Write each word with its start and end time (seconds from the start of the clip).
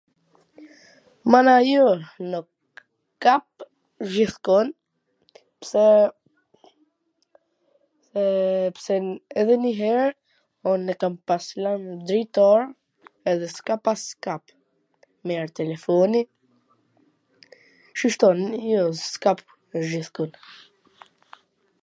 Mana, 1.31 1.51
jo, 1.71 1.87
nuk 2.29 2.49
kap 3.23 3.47
gjith 4.13 4.37
kon, 4.45 4.67
pse, 5.63 5.83
pse 8.77 8.95
edhe 9.41 9.55
njw 9.59 9.73
her 9.81 10.09
un 10.71 10.81
e 10.93 10.95
kam 11.01 11.15
pas 11.27 11.45
lan 11.63 11.81
drit 12.07 12.35
or 12.51 12.61
edhe 13.33 13.47
s 13.55 13.59
ka 13.67 13.75
pas 13.85 14.01
kap 14.23 14.43
mir 15.27 15.45
telefoni, 15.59 16.21
shishtoni 17.97 18.45
ju, 18.73 18.83
s 19.11 19.13
kap 19.23 19.39
gjithkund 19.89 20.33